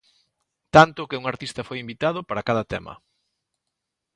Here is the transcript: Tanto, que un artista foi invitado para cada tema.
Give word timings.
Tanto, 0.75 1.07
que 1.09 1.19
un 1.21 1.25
artista 1.33 1.61
foi 1.67 1.77
invitado 1.83 2.19
para 2.29 2.45
cada 2.47 2.63
tema. 2.73 2.93